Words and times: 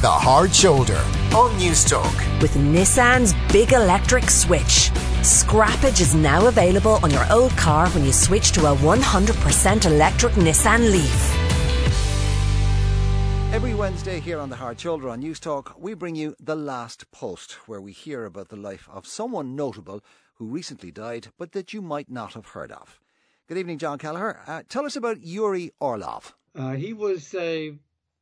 The 0.00 0.08
Hard 0.08 0.54
Shoulder 0.54 1.04
on 1.34 1.56
News 1.56 1.84
Talk. 1.84 2.14
With 2.40 2.54
Nissan's 2.54 3.34
big 3.52 3.72
electric 3.72 4.30
switch. 4.30 4.92
Scrappage 5.22 6.00
is 6.00 6.14
now 6.14 6.46
available 6.46 7.00
on 7.02 7.10
your 7.10 7.26
old 7.32 7.50
car 7.56 7.88
when 7.88 8.04
you 8.04 8.12
switch 8.12 8.52
to 8.52 8.66
a 8.66 8.76
100% 8.76 9.86
electric 9.86 10.34
Nissan 10.34 10.92
Leaf. 10.92 11.34
Every 13.52 13.74
Wednesday 13.74 14.20
here 14.20 14.38
on 14.38 14.50
The 14.50 14.54
Hard 14.54 14.78
Shoulder 14.78 15.08
on 15.08 15.18
News 15.18 15.40
Talk, 15.40 15.74
we 15.76 15.94
bring 15.94 16.14
you 16.14 16.36
The 16.38 16.54
Last 16.54 17.10
Post, 17.10 17.54
where 17.66 17.80
we 17.80 17.90
hear 17.90 18.24
about 18.24 18.50
the 18.50 18.56
life 18.56 18.88
of 18.92 19.04
someone 19.04 19.56
notable 19.56 20.04
who 20.34 20.46
recently 20.46 20.92
died, 20.92 21.32
but 21.36 21.50
that 21.50 21.72
you 21.72 21.82
might 21.82 22.08
not 22.08 22.34
have 22.34 22.46
heard 22.46 22.70
of. 22.70 23.00
Good 23.48 23.58
evening, 23.58 23.78
John 23.78 23.98
Kelleher. 23.98 24.42
Uh, 24.46 24.62
tell 24.68 24.86
us 24.86 24.94
about 24.94 25.22
Yuri 25.22 25.72
Orlov. 25.80 26.36
Uh, 26.54 26.74
he 26.74 26.92
was 26.92 27.34
a 27.34 27.74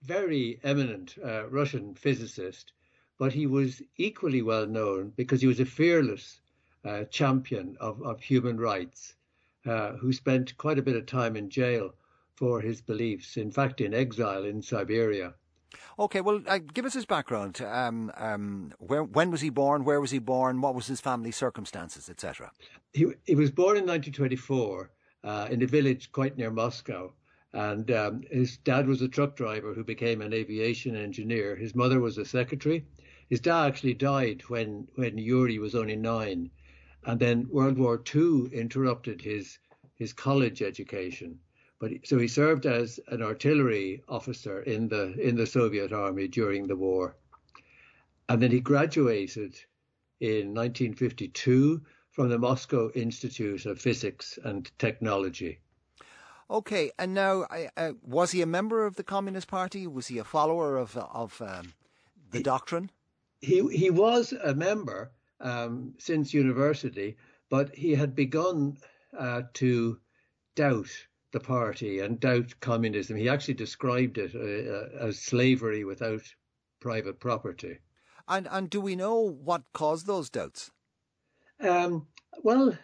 very 0.02 0.60
eminent 0.62 1.16
uh, 1.24 1.48
Russian 1.48 1.94
physicist, 1.94 2.72
but 3.18 3.32
he 3.32 3.46
was 3.46 3.82
equally 3.96 4.42
well 4.42 4.66
known 4.66 5.12
because 5.16 5.40
he 5.40 5.46
was 5.46 5.60
a 5.60 5.64
fearless 5.64 6.40
uh, 6.84 7.04
champion 7.04 7.76
of, 7.80 8.02
of 8.02 8.20
human 8.20 8.58
rights 8.58 9.14
uh, 9.66 9.92
who 9.92 10.12
spent 10.12 10.56
quite 10.58 10.78
a 10.78 10.82
bit 10.82 10.96
of 10.96 11.06
time 11.06 11.36
in 11.36 11.50
jail 11.50 11.92
for 12.36 12.60
his 12.60 12.80
beliefs, 12.80 13.36
in 13.36 13.50
fact, 13.50 13.80
in 13.80 13.94
exile 13.94 14.44
in 14.44 14.62
Siberia. 14.62 15.34
Okay, 15.98 16.20
well, 16.20 16.40
uh, 16.46 16.58
give 16.58 16.84
us 16.84 16.92
his 16.92 17.06
background. 17.06 17.60
Um, 17.62 18.12
um, 18.16 18.72
where, 18.78 19.02
when 19.02 19.30
was 19.30 19.40
he 19.40 19.50
born? 19.50 19.84
Where 19.84 20.00
was 20.00 20.10
he 20.10 20.18
born? 20.18 20.60
What 20.60 20.74
was 20.74 20.86
his 20.86 21.00
family 21.00 21.32
circumstances, 21.32 22.08
etc.? 22.08 22.52
He, 22.92 23.06
he 23.24 23.34
was 23.34 23.50
born 23.50 23.76
in 23.76 23.86
1924 23.86 24.90
uh, 25.24 25.48
in 25.50 25.62
a 25.62 25.66
village 25.66 26.12
quite 26.12 26.36
near 26.36 26.50
Moscow. 26.50 27.12
And 27.56 27.90
um, 27.90 28.22
his 28.30 28.58
dad 28.58 28.86
was 28.86 29.00
a 29.00 29.08
truck 29.08 29.34
driver 29.34 29.72
who 29.72 29.82
became 29.82 30.20
an 30.20 30.34
aviation 30.34 30.94
engineer. 30.94 31.56
His 31.56 31.74
mother 31.74 32.00
was 32.00 32.18
a 32.18 32.24
secretary. 32.26 32.84
His 33.30 33.40
dad 33.40 33.64
actually 33.64 33.94
died 33.94 34.42
when, 34.48 34.86
when 34.96 35.16
Yuri 35.16 35.58
was 35.58 35.74
only 35.74 35.96
nine. 35.96 36.50
And 37.06 37.18
then 37.18 37.48
World 37.48 37.78
War 37.78 38.02
II 38.14 38.50
interrupted 38.52 39.22
his, 39.22 39.58
his 39.94 40.12
college 40.12 40.60
education. 40.60 41.40
But 41.78 41.92
so 42.04 42.18
he 42.18 42.28
served 42.28 42.66
as 42.66 43.00
an 43.08 43.22
artillery 43.22 44.02
officer 44.06 44.60
in 44.60 44.88
the 44.88 45.18
in 45.18 45.34
the 45.34 45.46
Soviet 45.46 45.92
army 45.94 46.28
during 46.28 46.66
the 46.66 46.76
war, 46.76 47.16
and 48.28 48.42
then 48.42 48.50
he 48.50 48.60
graduated 48.60 49.54
in 50.20 50.54
1952 50.54 51.82
from 52.10 52.28
the 52.28 52.38
Moscow 52.38 52.90
Institute 52.92 53.66
of 53.66 53.78
Physics 53.78 54.38
and 54.42 54.70
Technology. 54.78 55.60
Okay, 56.48 56.92
and 56.98 57.12
now 57.12 57.42
uh, 57.76 57.92
was 58.02 58.30
he 58.30 58.40
a 58.40 58.46
member 58.46 58.86
of 58.86 58.94
the 58.94 59.02
Communist 59.02 59.48
Party? 59.48 59.86
Was 59.86 60.06
he 60.06 60.18
a 60.18 60.24
follower 60.24 60.76
of 60.76 60.96
of 60.96 61.42
um, 61.42 61.72
the 62.30 62.38
he, 62.38 62.42
doctrine? 62.42 62.90
He 63.40 63.66
he 63.68 63.90
was 63.90 64.32
a 64.32 64.54
member 64.54 65.10
um, 65.40 65.94
since 65.98 66.32
university, 66.32 67.16
but 67.50 67.74
he 67.74 67.94
had 67.94 68.14
begun 68.14 68.78
uh, 69.18 69.42
to 69.54 69.98
doubt 70.54 70.90
the 71.32 71.40
party 71.40 71.98
and 71.98 72.20
doubt 72.20 72.54
communism. 72.60 73.16
He 73.16 73.28
actually 73.28 73.54
described 73.54 74.16
it 74.16 74.34
uh, 74.34 75.02
uh 75.02 75.08
as 75.08 75.18
slavery 75.18 75.84
without 75.84 76.22
private 76.80 77.18
property. 77.18 77.78
And 78.28 78.46
and 78.50 78.70
do 78.70 78.80
we 78.80 78.94
know 78.94 79.16
what 79.20 79.72
caused 79.72 80.06
those 80.06 80.30
doubts? 80.30 80.70
Um, 81.60 82.06
well, 82.42 82.76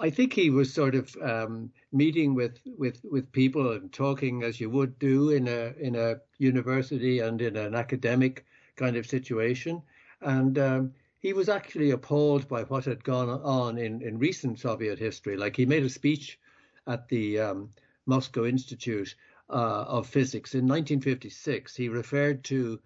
I 0.00 0.08
think 0.08 0.32
he 0.32 0.48
was 0.48 0.72
sort 0.72 0.94
of 0.94 1.14
um, 1.20 1.70
meeting 1.92 2.34
with, 2.34 2.58
with, 2.78 3.04
with 3.04 3.30
people 3.32 3.72
and 3.72 3.92
talking 3.92 4.42
as 4.42 4.60
you 4.60 4.70
would 4.70 4.98
do 4.98 5.30
in 5.30 5.46
a 5.46 5.74
in 5.78 5.94
a 5.94 6.20
university 6.38 7.18
and 7.18 7.42
in 7.42 7.54
an 7.56 7.74
academic 7.74 8.46
kind 8.76 8.96
of 8.96 9.06
situation, 9.06 9.82
and 10.22 10.58
um, 10.58 10.94
he 11.20 11.34
was 11.34 11.48
actually 11.48 11.90
appalled 11.90 12.48
by 12.48 12.62
what 12.62 12.86
had 12.86 13.04
gone 13.04 13.28
on 13.28 13.76
in, 13.76 14.00
in 14.00 14.18
recent 14.18 14.58
Soviet 14.58 14.98
history. 14.98 15.36
Like 15.36 15.56
he 15.56 15.66
made 15.66 15.84
a 15.84 15.90
speech 15.90 16.38
at 16.86 17.08
the 17.08 17.38
um, 17.38 17.70
Moscow 18.06 18.46
Institute 18.46 19.14
uh, 19.50 19.84
of 19.86 20.06
Physics 20.06 20.54
in 20.54 20.66
1956. 20.66 21.76
He 21.76 21.88
referred 21.88 22.42
to 22.44 22.80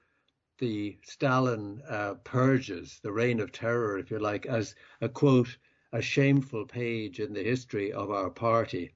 the 0.58 0.98
Stalin 1.04 1.82
uh, 1.88 2.14
purges, 2.24 2.98
the 3.02 3.12
reign 3.12 3.38
of 3.38 3.52
terror, 3.52 3.98
if 3.98 4.10
you 4.10 4.18
like, 4.18 4.46
as 4.46 4.74
a 5.00 5.08
quote 5.08 5.56
a 5.92 6.02
shameful 6.02 6.64
page 6.64 7.20
in 7.20 7.32
the 7.32 7.42
history 7.42 7.92
of 7.92 8.10
our 8.10 8.30
party. 8.30 8.92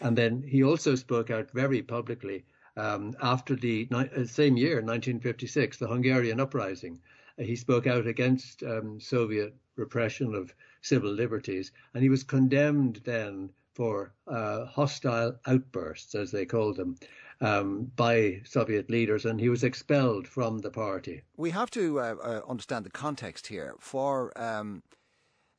And 0.00 0.16
then 0.16 0.42
he 0.42 0.64
also 0.64 0.94
spoke 0.94 1.30
out 1.30 1.50
very 1.50 1.82
publicly 1.82 2.44
um, 2.76 3.14
after 3.20 3.54
the 3.54 3.86
uh, 3.92 4.24
same 4.24 4.56
year, 4.56 4.76
1956, 4.76 5.76
the 5.76 5.88
Hungarian 5.88 6.40
uprising. 6.40 7.00
Uh, 7.38 7.42
he 7.42 7.56
spoke 7.56 7.86
out 7.86 8.06
against 8.06 8.62
um, 8.62 8.98
Soviet 8.98 9.54
repression 9.76 10.34
of 10.34 10.54
civil 10.80 11.10
liberties, 11.10 11.72
and 11.94 12.02
he 12.02 12.08
was 12.08 12.22
condemned 12.24 13.00
then 13.04 13.50
for 13.74 14.12
uh, 14.26 14.66
hostile 14.66 15.38
outbursts, 15.46 16.14
as 16.14 16.30
they 16.30 16.44
called 16.44 16.76
them, 16.76 16.96
um, 17.40 17.90
by 17.96 18.40
Soviet 18.44 18.90
leaders, 18.90 19.24
and 19.24 19.40
he 19.40 19.48
was 19.48 19.64
expelled 19.64 20.28
from 20.28 20.58
the 20.58 20.70
party. 20.70 21.22
We 21.36 21.50
have 21.50 21.70
to 21.72 22.00
uh, 22.00 22.14
uh, 22.22 22.40
understand 22.48 22.84
the 22.86 22.90
context 22.90 23.46
here. 23.46 23.74
For 23.80 24.32
um, 24.40 24.82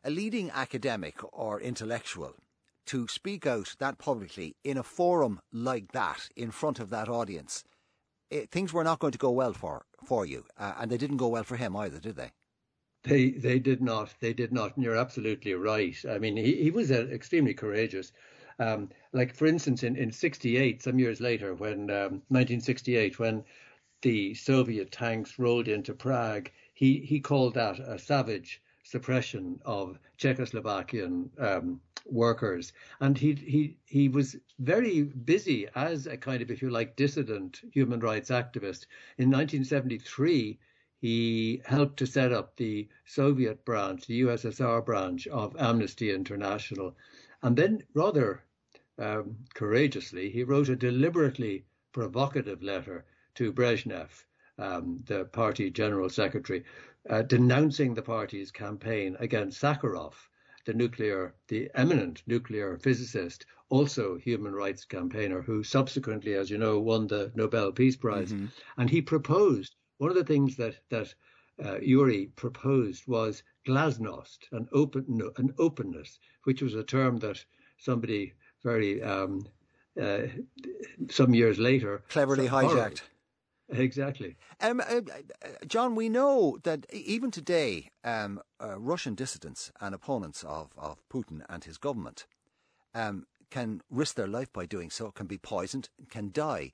a 0.04 0.10
leading 0.10 0.52
academic 0.52 1.16
or 1.34 1.62
intellectual 1.62 2.36
to 2.86 3.08
speak 3.08 3.48
out 3.48 3.76
that 3.80 3.98
publicly 3.98 4.56
in 4.64 4.78
a 4.78 4.84
forum 4.84 5.40
like 5.52 5.92
that, 5.94 6.30
in 6.36 6.52
front 6.52 6.80
of 6.80 6.90
that 6.90 7.08
audience, 7.08 7.64
it, 8.30 8.50
things 8.50 8.74
were 8.74 8.84
not 8.84 9.00
going 9.00 9.14
to 9.14 9.18
go 9.18 9.32
well 9.32 9.54
for 9.54 9.86
for 10.04 10.26
you, 10.26 10.46
uh, 10.58 10.74
and 10.80 10.92
they 10.92 10.98
didn't 10.98 11.18
go 11.18 11.30
well 11.30 11.44
for 11.44 11.56
him 11.56 11.76
either, 11.76 12.00
did 12.00 12.16
they? 12.16 12.32
They 13.04 13.32
they 13.32 13.60
did 13.60 13.82
not. 13.82 14.14
They 14.20 14.34
did 14.34 14.52
not. 14.52 14.76
And 14.76 14.84
you're 14.84 14.98
absolutely 14.98 15.54
right. 15.54 15.96
I 16.10 16.20
mean, 16.20 16.36
he 16.38 16.64
he 16.64 16.72
was 16.72 16.92
uh, 16.92 17.08
extremely 17.12 17.54
courageous. 17.54 18.12
Um, 18.60 18.90
like 19.14 19.34
for 19.34 19.46
instance, 19.46 19.84
in 19.84 19.96
in 19.96 20.12
'68, 20.12 20.82
some 20.82 21.00
years 21.00 21.22
later, 21.22 21.54
when 21.54 21.90
um, 21.90 22.22
1968, 22.30 23.20
when 23.20 23.44
the 24.02 24.34
Soviet 24.34 24.92
tanks 24.92 25.40
rolled 25.40 25.68
into 25.68 25.94
Prague, 25.94 26.50
he 26.74 27.00
he 27.00 27.20
called 27.20 27.54
that 27.54 27.80
a 27.80 27.98
savage 27.98 28.62
suppression 28.84 29.60
of 29.66 29.98
Czechoslovakian 30.18 31.30
um, 31.40 31.82
workers, 32.06 32.74
and 33.00 33.18
he 33.18 33.34
he 33.34 33.78
he 33.86 34.10
was 34.10 34.36
very 34.60 35.04
busy 35.04 35.68
as 35.76 36.06
a 36.06 36.18
kind 36.18 36.42
of, 36.42 36.52
if 36.52 36.62
you 36.62 36.70
like, 36.70 36.96
dissident 36.96 37.62
human 37.72 38.00
rights 38.00 38.30
activist. 38.30 38.86
In 39.18 39.32
1973, 39.32 40.60
he 41.00 41.62
helped 41.66 41.98
to 41.98 42.06
set 42.06 42.32
up 42.32 42.56
the 42.56 42.88
Soviet 43.06 43.66
branch, 43.66 44.06
the 44.06 44.22
USSR 44.22 44.86
branch 44.86 45.28
of 45.28 45.56
Amnesty 45.58 46.12
International, 46.12 46.96
and 47.42 47.58
then 47.58 47.84
rather 47.94 48.44
um, 48.98 49.38
courageously, 49.54 50.30
he 50.30 50.44
wrote 50.44 50.70
a 50.70 50.76
deliberately 50.76 51.66
provocative 51.92 52.62
letter 52.62 53.06
to 53.36 53.52
Brezhnev, 53.52 54.24
um, 54.58 55.04
the 55.06 55.26
party 55.26 55.70
general 55.70 56.10
secretary, 56.10 56.64
uh, 57.10 57.22
denouncing 57.24 57.94
the 57.94 58.02
party's 58.02 58.52
campaign 58.52 59.16
against 59.20 59.62
Sakharov, 59.62 60.14
the 60.66 60.74
nuclear, 60.74 61.36
the 61.48 61.70
eminent 61.76 62.24
nuclear 62.28 62.78
physicist, 62.78 63.46
also 63.70 64.18
human 64.18 64.54
rights 64.54 64.86
campaigner, 64.86 65.42
who 65.42 65.64
subsequently, 65.64 66.36
as 66.36 66.50
you 66.50 66.58
know, 66.58 66.80
won 66.80 67.08
the 67.08 67.32
Nobel 67.36 67.72
Peace 67.72 67.96
Prize. 67.98 68.32
Mm-hmm. 68.32 68.46
And 68.78 68.90
he 68.90 69.02
proposed 69.02 69.76
one 69.98 70.10
of 70.10 70.16
the 70.16 70.24
things 70.24 70.56
that 70.58 70.76
that 70.90 71.14
uh, 71.64 71.80
Yuri 71.80 72.28
proposed 72.36 73.08
was 73.08 73.44
glasnost, 73.68 74.40
an 74.52 74.68
open, 74.74 75.22
an 75.38 75.54
openness, 75.58 76.20
which 76.44 76.62
was 76.62 76.76
a 76.76 76.84
term 76.84 77.18
that 77.20 77.44
somebody 77.78 78.34
very 78.64 79.02
um, 79.04 79.46
uh, 80.02 80.22
some 81.10 81.34
years 81.34 81.60
later 81.60 82.04
cleverly 82.10 82.48
hijacked. 82.48 83.02
Exactly. 83.70 84.36
Um, 84.62 84.82
uh, 84.82 85.02
John, 85.68 85.96
we 85.96 86.10
know 86.10 86.58
that 86.64 86.86
even 86.92 87.32
today, 87.32 87.90
um, 88.04 88.42
uh, 88.62 88.78
Russian 88.80 89.16
dissidents 89.16 89.72
and 89.80 89.96
opponents 89.96 90.44
of, 90.44 90.72
of 90.78 91.02
Putin 91.10 91.44
and 91.50 91.64
his 91.64 91.78
government 91.78 92.26
um, 92.94 93.26
can 93.50 93.82
risk 93.90 94.16
their 94.16 94.28
life 94.28 94.52
by 94.52 94.66
doing 94.66 94.90
so, 94.90 95.12
can 95.12 95.28
be 95.28 95.38
poisoned, 95.38 95.90
can 96.10 96.32
die. 96.32 96.74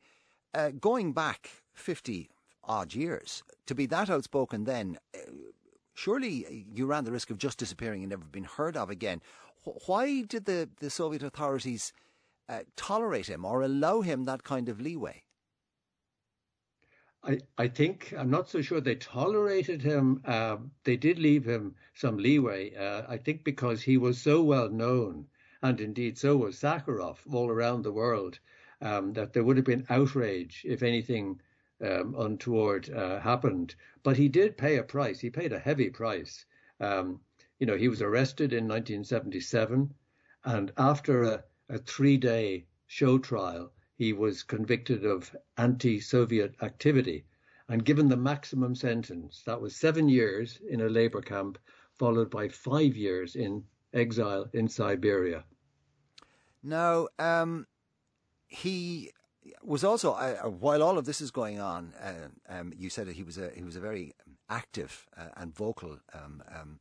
Uh, 0.54 0.70
going 0.70 1.14
back 1.14 1.50
50 1.74 2.30
odd 2.64 2.94
years, 2.94 3.44
to 3.68 3.76
be 3.76 3.86
that 3.86 4.10
outspoken 4.10 4.64
then, 4.64 4.98
uh, 5.16 5.20
surely 5.94 6.66
you 6.74 6.86
ran 6.86 7.04
the 7.04 7.12
risk 7.12 7.30
of 7.30 7.38
just 7.38 7.60
disappearing 7.60 8.02
and 8.02 8.10
never 8.10 8.26
being 8.26 8.46
heard 8.46 8.76
of 8.76 8.90
again. 8.90 9.22
Why 9.86 10.22
did 10.24 10.46
the, 10.46 10.70
the 10.80 10.90
Soviet 10.90 11.22
authorities 11.22 11.94
uh, 12.48 12.60
tolerate 12.76 13.28
him 13.28 13.46
or 13.46 13.62
allow 13.62 14.02
him 14.02 14.26
that 14.26 14.44
kind 14.44 14.70
of 14.70 14.82
leeway? 14.82 15.24
I, 17.22 17.40
I 17.58 17.68
think 17.68 18.14
I'm 18.18 18.30
not 18.30 18.50
so 18.50 18.62
sure 18.62 18.80
they 18.80 18.96
tolerated 18.96 19.82
him. 19.82 20.22
Uh, 20.24 20.58
they 20.86 20.96
did 20.96 21.20
leave 21.20 21.44
him 21.46 21.76
some 21.94 22.18
leeway. 22.18 22.74
Uh, 22.74 23.04
I 23.10 23.18
think 23.18 23.44
because 23.44 23.82
he 23.82 23.98
was 23.98 24.22
so 24.22 24.42
well 24.42 24.70
known, 24.70 25.28
and 25.62 25.82
indeed 25.82 26.18
so 26.18 26.38
was 26.38 26.56
Sakharov 26.56 27.18
all 27.30 27.50
around 27.50 27.82
the 27.84 27.92
world, 27.92 28.40
um, 28.82 29.12
that 29.14 29.34
there 29.34 29.44
would 29.44 29.58
have 29.58 29.66
been 29.66 29.86
outrage 29.90 30.64
if 30.66 30.82
anything 30.82 31.42
um, 31.82 32.16
untoward 32.18 32.90
uh, 32.90 33.20
happened. 33.20 33.76
But 34.02 34.16
he 34.16 34.30
did 34.30 34.58
pay 34.58 34.78
a 34.78 34.84
price. 34.84 35.20
He 35.20 35.30
paid 35.30 35.52
a 35.52 35.60
heavy 35.60 35.90
price. 35.90 36.46
Um, 36.80 37.20
you 37.60 37.68
know, 37.68 37.76
he 37.76 37.90
was 37.90 38.02
arrested 38.02 38.54
in 38.54 38.66
1977, 38.66 39.94
and 40.46 40.72
after 40.78 41.24
a, 41.24 41.44
a 41.68 41.80
three-day 41.80 42.66
show 42.88 43.18
trial, 43.18 43.74
he 44.00 44.14
was 44.14 44.44
convicted 44.44 45.06
of 45.06 45.36
anti-Soviet 45.58 46.56
activity 46.62 47.26
and 47.68 47.84
given 47.84 48.08
the 48.08 48.16
maximum 48.16 48.74
sentence. 48.74 49.44
That 49.46 49.60
was 49.60 49.76
seven 49.76 50.08
years 50.08 50.58
in 50.70 50.80
a 50.80 50.88
labor 50.88 51.22
camp, 51.22 51.60
followed 51.98 52.30
by 52.30 52.48
five 52.48 52.96
years 52.96 53.36
in 53.36 53.62
exile 53.94 54.50
in 54.54 54.70
Siberia. 54.70 55.44
Now, 56.64 57.10
um, 57.20 57.68
he 58.48 59.12
was 59.62 59.84
also 59.84 60.14
uh, 60.14 60.48
while 60.48 60.82
all 60.82 60.98
of 60.98 61.04
this 61.04 61.20
is 61.20 61.30
going 61.30 61.60
on. 61.60 61.94
Uh, 62.02 62.30
um, 62.48 62.72
you 62.78 62.90
said 62.90 63.06
that 63.08 63.18
he 63.18 63.24
was 63.24 63.38
a 63.38 63.52
he 63.54 63.64
was 63.64 63.76
a 63.76 63.82
very 63.82 64.14
active 64.50 65.08
uh, 65.18 65.28
and 65.36 65.54
vocal 65.54 66.00
um, 66.14 66.42
um 66.56 66.80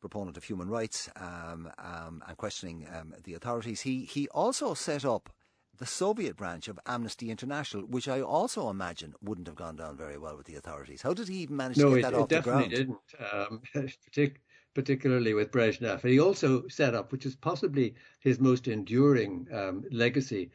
proponent 0.00 0.36
of 0.36 0.44
human 0.44 0.68
rights 0.68 1.08
um, 1.16 1.70
um, 1.78 2.22
and 2.26 2.36
questioning 2.36 2.86
the 3.24 3.34
authorities. 3.34 3.82
He 3.82 4.04
he 4.04 4.26
also 4.28 4.74
set 4.74 5.04
up 5.04 5.30
the 5.78 5.86
Soviet 5.86 6.36
branch 6.36 6.68
of 6.68 6.78
Amnesty 6.86 7.30
International, 7.30 7.82
which 7.84 8.08
I 8.08 8.20
also 8.20 8.70
imagine 8.70 9.14
wouldn't 9.20 9.46
have 9.46 9.56
gone 9.56 9.76
down 9.76 9.96
very 9.96 10.18
well 10.18 10.36
with 10.36 10.46
the 10.46 10.56
authorities. 10.56 11.02
How 11.02 11.14
did 11.14 11.28
he 11.28 11.36
even 11.38 11.56
manage 11.56 11.78
no, 11.78 11.94
to 11.94 12.00
get 12.00 12.08
it, 12.08 12.12
that 12.12 12.14
off 12.14 12.28
the 12.28 12.40
ground? 12.40 12.72
No, 12.72 12.76
it 12.76 12.88
definitely 13.18 13.56
didn't. 13.74 13.92
Partic- 14.12 14.36
particularly 14.74 15.32
with 15.32 15.50
Brezhnev. 15.50 16.02
He 16.02 16.20
also 16.20 16.68
set 16.68 16.94
up, 16.94 17.10
which 17.10 17.24
is 17.24 17.34
possibly 17.34 17.94
his 18.20 18.38
most 18.38 18.68
enduring 18.68 19.48
um, 19.50 19.84
legacy, 19.90 20.50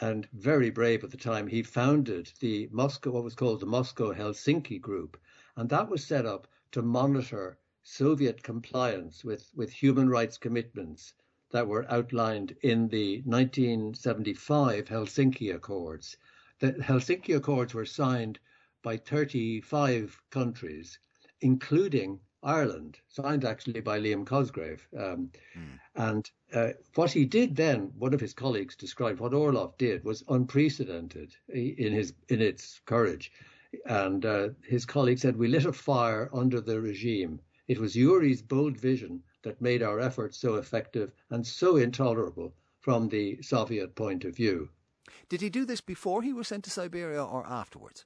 and 0.00 0.26
very 0.32 0.70
brave 0.70 1.04
at 1.04 1.10
the 1.10 1.18
time. 1.18 1.46
He 1.46 1.62
founded 1.62 2.32
the 2.40 2.68
Moscow, 2.72 3.10
what 3.10 3.24
was 3.24 3.34
called 3.34 3.60
the 3.60 3.66
Moscow 3.66 4.14
Helsinki 4.14 4.80
Group, 4.80 5.18
and 5.56 5.68
that 5.68 5.90
was 5.90 6.02
set 6.02 6.24
up 6.24 6.48
to 6.72 6.80
monitor 6.80 7.58
Soviet 7.82 8.42
compliance 8.42 9.22
with, 9.22 9.50
with 9.54 9.70
human 9.70 10.08
rights 10.08 10.38
commitments 10.38 11.12
that 11.50 11.66
were 11.66 11.90
outlined 11.90 12.54
in 12.62 12.88
the 12.88 13.22
1975 13.24 14.86
Helsinki 14.86 15.54
Accords. 15.54 16.16
The 16.58 16.72
Helsinki 16.72 17.36
Accords 17.36 17.72
were 17.72 17.86
signed 17.86 18.38
by 18.82 18.96
35 18.96 20.20
countries, 20.30 20.98
including 21.40 22.20
Ireland, 22.42 22.98
signed 23.08 23.44
actually 23.44 23.80
by 23.80 23.98
Liam 23.98 24.24
Cosgrave. 24.24 24.86
Um, 24.96 25.30
mm. 25.56 25.78
And 25.96 26.30
uh, 26.52 26.72
what 26.94 27.10
he 27.12 27.24
did 27.24 27.56
then, 27.56 27.92
one 27.98 28.14
of 28.14 28.20
his 28.20 28.34
colleagues 28.34 28.76
described 28.76 29.18
what 29.18 29.34
Orlov 29.34 29.76
did 29.78 30.04
was 30.04 30.22
unprecedented 30.28 31.34
in 31.48 31.92
his 31.92 32.12
in 32.28 32.40
its 32.40 32.80
courage. 32.86 33.32
And 33.86 34.24
uh, 34.24 34.50
his 34.62 34.86
colleague 34.86 35.18
said, 35.18 35.36
"We 35.36 35.48
lit 35.48 35.66
a 35.66 35.72
fire 35.72 36.30
under 36.32 36.60
the 36.60 36.80
regime. 36.80 37.40
It 37.66 37.78
was 37.78 37.96
Yuri's 37.96 38.40
bold 38.40 38.78
vision 38.78 39.22
that 39.42 39.60
made 39.60 39.82
our 39.82 40.00
efforts 40.00 40.36
so 40.36 40.56
effective 40.56 41.12
and 41.30 41.46
so 41.46 41.76
intolerable 41.76 42.54
from 42.80 43.08
the 43.08 43.40
Soviet 43.42 43.94
point 43.94 44.24
of 44.24 44.34
view." 44.34 44.70
Did 45.28 45.40
he 45.40 45.48
do 45.48 45.64
this 45.64 45.80
before 45.80 46.22
he 46.22 46.32
was 46.32 46.48
sent 46.48 46.64
to 46.64 46.70
Siberia 46.70 47.24
or 47.24 47.46
afterwards? 47.46 48.04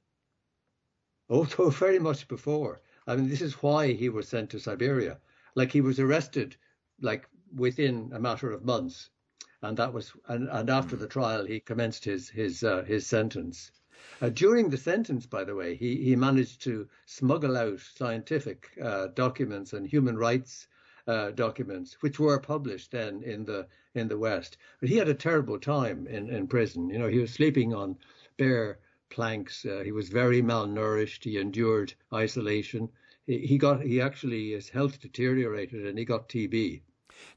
Oh, 1.29 1.43
very 1.43 1.99
much 1.99 2.27
before. 2.27 2.81
I 3.07 3.15
mean, 3.15 3.29
this 3.29 3.41
is 3.41 3.63
why 3.63 3.93
he 3.93 4.09
was 4.09 4.27
sent 4.27 4.49
to 4.51 4.59
Siberia. 4.59 5.19
Like 5.55 5.71
he 5.71 5.81
was 5.81 5.99
arrested, 5.99 6.57
like 7.01 7.27
within 7.55 8.11
a 8.13 8.19
matter 8.19 8.51
of 8.51 8.63
months, 8.65 9.09
and 9.61 9.77
that 9.77 9.93
was 9.93 10.13
and, 10.27 10.47
and 10.49 10.69
after 10.69 10.95
the 10.95 11.07
trial 11.07 11.45
he 11.45 11.59
commenced 11.59 12.05
his 12.05 12.29
his 12.29 12.63
uh, 12.63 12.83
his 12.83 13.07
sentence. 13.07 13.71
Uh, 14.21 14.29
during 14.29 14.69
the 14.69 14.77
sentence, 14.77 15.25
by 15.25 15.43
the 15.43 15.55
way, 15.55 15.75
he 15.75 16.03
he 16.03 16.15
managed 16.15 16.61
to 16.63 16.87
smuggle 17.05 17.57
out 17.57 17.79
scientific 17.79 18.69
uh, 18.81 19.07
documents 19.07 19.73
and 19.73 19.87
human 19.87 20.17
rights 20.17 20.67
uh, 21.07 21.31
documents, 21.31 21.97
which 22.01 22.19
were 22.19 22.39
published 22.39 22.91
then 22.91 23.21
in 23.23 23.45
the 23.45 23.67
in 23.93 24.07
the 24.07 24.17
West. 24.17 24.57
But 24.79 24.89
he 24.89 24.97
had 24.97 25.09
a 25.09 25.13
terrible 25.13 25.59
time 25.59 26.07
in 26.07 26.29
in 26.29 26.47
prison. 26.47 26.89
You 26.89 26.99
know, 26.99 27.07
he 27.07 27.19
was 27.19 27.33
sleeping 27.33 27.73
on 27.73 27.97
bare 28.37 28.79
planks. 29.09 29.65
Uh, 29.65 29.81
he 29.83 29.91
was 29.91 30.09
very 30.09 30.41
malnourished. 30.41 31.23
He 31.23 31.37
endured 31.37 31.93
isolation. 32.13 32.89
He, 33.25 33.39
he 33.39 33.57
got 33.57 33.81
he 33.81 34.01
actually 34.01 34.51
his 34.51 34.69
health 34.69 34.99
deteriorated 34.99 35.85
and 35.85 35.97
he 35.97 36.05
got 36.05 36.29
TB. 36.29 36.81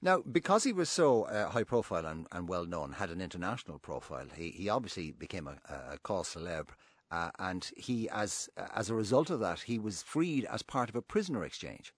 Now, 0.01 0.21
because 0.21 0.65
he 0.65 0.73
was 0.73 0.89
so 0.89 1.25
uh, 1.25 1.51
high 1.51 1.65
profile 1.65 2.07
and, 2.07 2.27
and, 2.33 2.49
well 2.49 2.65
known, 2.65 2.93
had 2.93 3.11
an 3.11 3.21
international 3.21 3.79
profile, 3.79 4.27
he, 4.35 4.51
he 4.51 4.69
obviously 4.69 5.13
became 5.13 5.47
a, 5.47 5.59
a 5.93 5.99
cause 5.99 6.35
célèbre. 6.35 6.71
Uh, 7.11 7.31
and 7.39 7.71
he, 7.77 8.09
as 8.11 8.49
as 8.75 8.91
a 8.91 8.95
result 8.95 9.31
of 9.31 9.39
that, 9.39 9.61
he 9.61 9.79
was 9.79 10.03
freed 10.03 10.45
as 10.47 10.63
part 10.63 10.89
of 10.89 10.97
a 10.97 11.03
prisoner 11.03 11.45
exchange. 11.45 11.95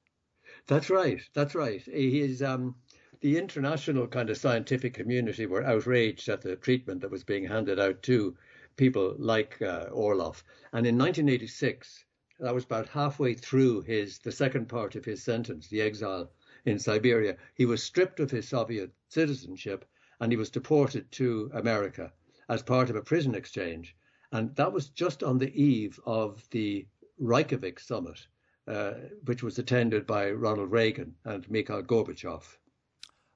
That's 0.69 0.91
right. 0.91 1.21
That's 1.33 1.55
right. 1.55 1.83
He 1.83 2.21
is. 2.21 2.43
Um, 2.43 2.77
the 3.21 3.37
international 3.37 4.07
kind 4.07 4.31
of 4.31 4.37
scientific 4.37 4.95
community 4.95 5.47
were 5.47 5.65
outraged 5.65 6.29
at 6.29 6.43
the 6.43 6.55
treatment 6.55 7.01
that 7.01 7.11
was 7.11 7.25
being 7.25 7.45
handed 7.45 7.81
out 7.81 8.03
to 8.03 8.37
people 8.77 9.17
like 9.19 9.61
uh, 9.61 9.87
Orlov. 9.91 10.45
And 10.73 10.87
in 10.87 10.97
1986, 10.97 12.05
that 12.39 12.55
was 12.55 12.65
about 12.65 12.89
halfway 12.91 13.35
through 13.35 13.81
his 13.81 14.19
the 14.19 14.31
second 14.31 14.69
part 14.69 14.95
of 14.95 15.05
his 15.05 15.23
sentence, 15.23 15.67
the 15.69 15.81
exile 15.81 16.31
in 16.65 16.79
Siberia. 16.79 17.39
He 17.55 17.67
was 17.67 17.83
stripped 17.83 18.21
of 18.21 18.31
his 18.31 18.47
Soviet 18.47 18.93
citizenship 19.09 19.85
and 20.21 20.31
he 20.31 20.37
was 20.37 20.51
deported 20.51 21.11
to 21.13 21.51
America 21.55 22.13
as 22.49 22.63
part 22.63 22.91
of 22.91 22.97
a 22.97 23.03
prison 23.03 23.35
exchange. 23.35 23.97
And 24.33 24.55
that 24.57 24.73
was 24.73 24.91
just 24.91 25.23
on 25.23 25.39
the 25.39 25.53
eve 25.61 25.99
of 26.05 26.49
the 26.51 26.87
Reykjavik 27.19 27.81
summit, 27.81 28.27
uh, 28.69 28.93
which 29.25 29.43
was 29.43 29.59
attended 29.59 30.07
by 30.07 30.31
Ronald 30.31 30.71
Reagan 30.71 31.15
and 31.25 31.49
Mikhail 31.51 31.83
Gorbachev. 31.83 32.43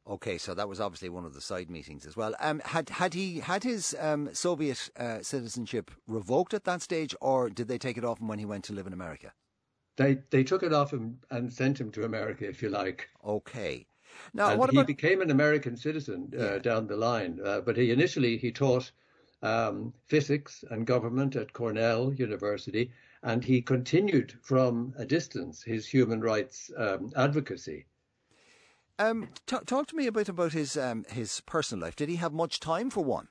Okay, 0.07 0.37
so 0.37 0.53
that 0.55 0.69
was 0.69 0.81
obviously 0.81 1.09
one 1.09 1.25
of 1.25 1.33
the 1.33 1.41
side 1.41 1.71
meetings 1.71 2.07
as 2.07 2.17
well. 2.17 2.35
Um, 2.41 2.61
had 2.65 2.89
had 2.89 3.15
he 3.15 3.39
had 3.39 3.63
his 3.63 3.95
um, 4.01 4.29
Soviet 4.33 4.91
uh, 4.97 5.23
citizenship 5.23 5.93
revoked 6.09 6.55
at 6.55 6.65
that 6.65 6.83
stage, 6.83 7.15
or 7.21 7.49
did 7.49 7.69
they 7.69 7.79
take 7.79 7.97
it 7.97 8.05
off 8.05 8.21
him 8.21 8.27
when 8.27 8.41
he 8.41 8.45
went 8.45 8.65
to 8.65 8.73
live 8.73 8.89
in 8.89 8.93
America? 8.93 9.33
They 9.97 10.19
they 10.31 10.43
took 10.43 10.65
it 10.65 10.73
off 10.73 10.93
him 10.93 11.21
and 11.31 11.53
sent 11.53 11.81
him 11.81 11.93
to 11.93 12.05
America, 12.05 12.49
if 12.49 12.63
you 12.63 12.69
like. 12.69 13.09
Okay. 13.25 13.87
Now, 14.35 14.51
and 14.51 14.59
what 14.59 14.71
about... 14.71 14.89
he 14.89 14.93
became 14.93 15.23
an 15.23 15.31
American 15.31 15.77
citizen 15.77 16.33
uh, 16.37 16.55
yeah. 16.55 16.59
down 16.59 16.89
the 16.89 16.97
line, 16.97 17.39
uh, 17.45 17.61
but 17.61 17.77
he 17.77 17.93
initially 17.93 18.37
he 18.39 18.51
taught 18.51 18.91
um, 19.43 19.95
physics 20.09 20.65
and 20.71 20.85
government 20.87 21.37
at 21.37 21.53
Cornell 21.53 22.13
University, 22.13 22.91
and 23.23 23.45
he 23.45 23.63
continued 23.63 24.35
from 24.43 24.95
a 24.97 25.05
distance 25.05 25.63
his 25.63 25.87
human 25.87 26.21
rights 26.21 26.71
um, 26.77 27.13
advocacy. 27.17 27.87
Um, 28.99 29.29
t- 29.47 29.57
talk 29.67 29.87
to 29.89 29.97
me 29.97 30.07
a 30.07 30.13
bit 30.13 30.29
about 30.29 30.53
his 30.53 30.77
um, 30.77 31.05
his 31.09 31.41
personal 31.41 31.87
life. 31.87 31.97
Did 31.97 32.09
he 32.09 32.17
have 32.17 32.33
much 32.33 32.61
time 32.61 32.91
for 32.91 33.05
one? 33.05 33.29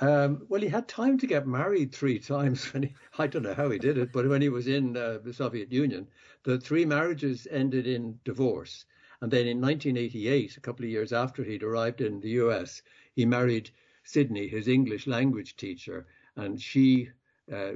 Um, 0.00 0.46
well, 0.48 0.62
he 0.62 0.68
had 0.68 0.88
time 0.88 1.18
to 1.18 1.26
get 1.26 1.46
married 1.46 1.92
three 1.92 2.18
times. 2.18 2.72
When 2.72 2.84
he, 2.84 2.94
I 3.18 3.26
don't 3.26 3.42
know 3.42 3.54
how 3.54 3.70
he 3.70 3.78
did 3.78 3.98
it, 3.98 4.12
but 4.12 4.28
when 4.28 4.42
he 4.42 4.48
was 4.48 4.66
in 4.66 4.96
uh, 4.96 5.18
the 5.22 5.32
Soviet 5.32 5.70
Union, 5.70 6.08
the 6.42 6.58
three 6.58 6.86
marriages 6.86 7.46
ended 7.50 7.86
in 7.86 8.18
divorce. 8.24 8.86
And 9.20 9.30
then 9.30 9.46
in 9.46 9.60
1988, 9.60 10.56
a 10.56 10.60
couple 10.60 10.84
of 10.84 10.90
years 10.90 11.12
after 11.12 11.44
he'd 11.44 11.62
arrived 11.62 12.00
in 12.00 12.20
the 12.20 12.30
US, 12.30 12.80
he 13.12 13.26
married 13.26 13.70
Sydney, 14.02 14.48
his 14.48 14.66
English 14.66 15.06
language 15.06 15.56
teacher, 15.56 16.06
and 16.36 16.60
she 16.60 17.10
uh, 17.52 17.72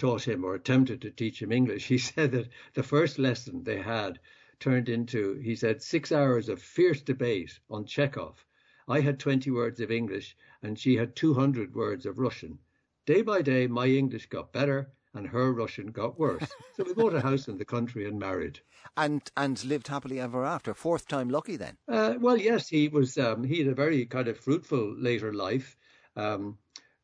taught 0.00 0.26
him 0.26 0.44
or 0.44 0.54
attempted 0.54 1.02
to 1.02 1.10
teach 1.10 1.42
him 1.42 1.52
English. 1.52 1.86
He 1.86 1.98
said 2.10 2.32
that 2.32 2.48
the 2.72 2.82
first 2.82 3.18
lesson 3.18 3.62
they 3.62 3.82
had 3.82 4.18
turned 4.58 4.88
into, 4.88 5.34
he 5.34 5.54
said, 5.54 5.82
six 5.82 6.10
hours 6.10 6.48
of 6.48 6.60
fierce 6.60 7.02
debate 7.02 7.60
on 7.68 7.84
Chekhov. 7.84 8.44
I 8.88 9.00
had 9.00 9.20
20 9.20 9.50
words 9.50 9.78
of 9.78 9.90
English 9.90 10.36
and 10.62 10.78
she 10.78 10.96
had 10.96 11.14
200 11.14 11.74
words 11.74 12.06
of 12.06 12.18
Russian. 12.18 12.58
Day 13.04 13.20
by 13.20 13.42
day, 13.42 13.66
my 13.66 13.86
English 13.86 14.26
got 14.26 14.52
better 14.52 14.90
and 15.12 15.26
her 15.28 15.52
Russian 15.52 15.88
got 15.88 16.18
worse. 16.18 16.50
so 16.76 16.84
we 16.84 16.94
bought 16.94 17.14
a 17.14 17.20
house 17.20 17.48
in 17.48 17.58
the 17.58 17.64
country 17.64 18.06
and 18.06 18.18
married. 18.18 18.60
And 18.96 19.22
and 19.36 19.62
lived 19.64 19.88
happily 19.88 20.18
ever 20.18 20.44
after. 20.44 20.72
Fourth 20.72 21.08
time 21.08 21.28
lucky 21.28 21.56
then. 21.56 21.76
Uh, 21.86 22.14
well, 22.18 22.36
yes, 22.36 22.68
he 22.68 22.88
was. 22.88 23.18
Um, 23.18 23.44
he 23.44 23.58
had 23.58 23.68
a 23.68 23.74
very 23.74 24.06
kind 24.06 24.28
of 24.28 24.38
fruitful 24.38 24.94
later 24.96 25.32
life. 25.34 25.76
Um, 26.16 26.58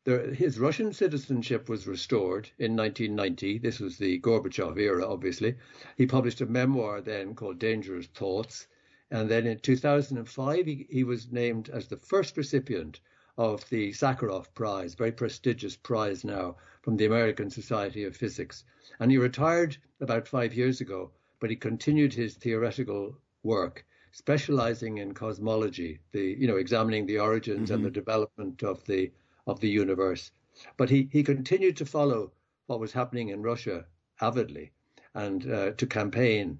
the, 0.07 0.33
his 0.33 0.57
Russian 0.57 0.93
citizenship 0.93 1.67
was 1.67 1.85
restored 1.85 2.49
in 2.59 2.77
1990. 2.77 3.57
This 3.57 3.81
was 3.81 3.97
the 3.97 4.21
Gorbachev 4.21 4.77
era, 4.79 5.05
obviously. 5.05 5.55
He 5.97 6.05
published 6.05 6.39
a 6.39 6.45
memoir 6.45 7.01
then 7.01 7.35
called 7.35 7.59
Dangerous 7.59 8.07
Thoughts. 8.07 8.67
And 9.11 9.29
then 9.29 9.45
in 9.45 9.59
2005, 9.59 10.65
he, 10.65 10.87
he 10.89 11.03
was 11.03 11.29
named 11.33 11.69
as 11.69 11.89
the 11.89 11.97
first 11.97 12.37
recipient 12.37 13.01
of 13.37 13.69
the 13.69 13.91
Sakharov 13.91 14.53
Prize, 14.53 14.95
very 14.95 15.11
prestigious 15.11 15.75
prize 15.75 16.23
now 16.23 16.55
from 16.83 16.95
the 16.95 17.05
American 17.05 17.49
Society 17.49 18.05
of 18.05 18.15
Physics. 18.15 18.63
And 19.01 19.11
he 19.11 19.17
retired 19.17 19.75
about 19.99 20.25
five 20.25 20.53
years 20.53 20.79
ago, 20.79 21.11
but 21.41 21.49
he 21.49 21.57
continued 21.57 22.13
his 22.13 22.35
theoretical 22.35 23.17
work, 23.43 23.85
specializing 24.13 24.99
in 24.99 25.13
cosmology, 25.13 25.99
the 26.13 26.37
you 26.39 26.47
know 26.47 26.55
examining 26.55 27.05
the 27.05 27.19
origins 27.19 27.65
mm-hmm. 27.65 27.73
and 27.75 27.85
the 27.85 27.91
development 27.91 28.63
of 28.63 28.85
the 28.85 29.11
of 29.47 29.59
the 29.59 29.69
universe. 29.69 30.31
But 30.77 30.89
he, 30.89 31.09
he 31.11 31.23
continued 31.23 31.77
to 31.77 31.85
follow 31.85 32.31
what 32.67 32.79
was 32.79 32.91
happening 32.91 33.29
in 33.29 33.41
Russia 33.41 33.85
avidly 34.21 34.71
and 35.13 35.51
uh, 35.51 35.71
to 35.71 35.87
campaign 35.87 36.59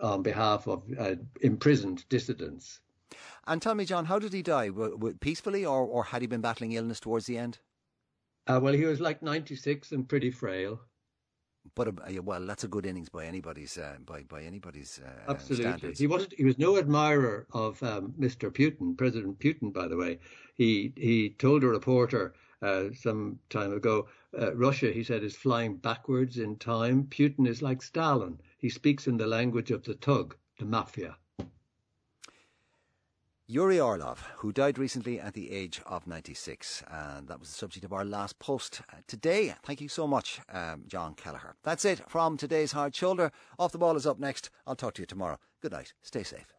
on 0.00 0.22
behalf 0.22 0.66
of 0.66 0.82
uh, 0.98 1.16
imprisoned 1.40 2.08
dissidents. 2.08 2.80
And 3.46 3.62
tell 3.62 3.74
me, 3.74 3.84
John, 3.84 4.06
how 4.06 4.18
did 4.18 4.32
he 4.32 4.42
die? 4.42 4.68
W- 4.68 4.92
w- 4.92 5.16
peacefully, 5.20 5.64
or, 5.64 5.84
or 5.86 6.04
had 6.04 6.20
he 6.20 6.26
been 6.26 6.40
battling 6.40 6.72
illness 6.72 7.00
towards 7.00 7.26
the 7.26 7.38
end? 7.38 7.58
Uh, 8.46 8.60
well, 8.62 8.74
he 8.74 8.84
was 8.84 9.00
like 9.00 9.22
96 9.22 9.92
and 9.92 10.08
pretty 10.08 10.30
frail. 10.30 10.80
But 11.74 11.88
uh, 11.88 12.22
well, 12.22 12.44
that's 12.44 12.64
a 12.64 12.68
good 12.68 12.86
innings 12.86 13.08
by 13.08 13.26
anybody's 13.26 13.76
uh, 13.78 13.96
by 14.04 14.22
by 14.22 14.42
anybody's 14.42 15.00
uh, 15.04 15.30
absolutely. 15.30 15.64
Standards. 15.64 15.98
He 15.98 16.06
wasn't. 16.06 16.34
He 16.34 16.44
was 16.44 16.58
no 16.58 16.78
admirer 16.78 17.46
of 17.52 17.82
um, 17.82 18.14
Mr. 18.18 18.50
Putin, 18.50 18.96
President 18.96 19.38
Putin. 19.38 19.72
By 19.72 19.88
the 19.88 19.96
way, 19.96 20.18
he 20.54 20.92
he 20.96 21.30
told 21.30 21.64
a 21.64 21.68
reporter 21.68 22.34
uh, 22.62 22.84
some 22.94 23.38
time 23.50 23.72
ago, 23.72 24.08
uh, 24.40 24.54
Russia, 24.54 24.90
he 24.90 25.04
said, 25.04 25.22
is 25.22 25.36
flying 25.36 25.76
backwards 25.76 26.38
in 26.38 26.56
time. 26.56 27.04
Putin 27.04 27.46
is 27.46 27.62
like 27.62 27.82
Stalin. 27.82 28.40
He 28.58 28.70
speaks 28.70 29.06
in 29.06 29.16
the 29.16 29.26
language 29.26 29.70
of 29.70 29.82
the 29.84 29.94
thug, 29.94 30.36
the 30.58 30.64
mafia. 30.64 31.16
Yuri 33.48 33.78
Orlov, 33.78 34.26
who 34.38 34.52
died 34.52 34.76
recently 34.76 35.20
at 35.20 35.34
the 35.34 35.52
age 35.52 35.80
of 35.86 36.06
96. 36.06 36.82
And 36.90 37.28
that 37.28 37.38
was 37.38 37.48
the 37.48 37.54
subject 37.54 37.84
of 37.84 37.92
our 37.92 38.04
last 38.04 38.40
post 38.40 38.80
uh, 38.92 38.96
today. 39.06 39.54
Thank 39.62 39.80
you 39.80 39.88
so 39.88 40.08
much, 40.08 40.40
um, 40.52 40.82
John 40.88 41.14
Kelleher. 41.14 41.54
That's 41.62 41.84
it 41.84 42.00
from 42.08 42.36
today's 42.36 42.72
Hard 42.72 42.94
Shoulder. 42.94 43.30
Off 43.58 43.70
the 43.70 43.78
Ball 43.78 43.96
is 43.96 44.06
up 44.06 44.18
next. 44.18 44.50
I'll 44.66 44.74
talk 44.74 44.94
to 44.94 45.02
you 45.02 45.06
tomorrow. 45.06 45.38
Good 45.62 45.72
night. 45.72 45.92
Stay 46.02 46.24
safe. 46.24 46.52